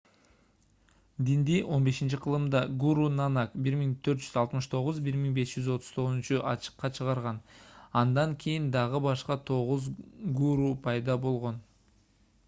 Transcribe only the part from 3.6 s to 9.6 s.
1469–1539 ачыкка чыгарган. андан кийин дагы башка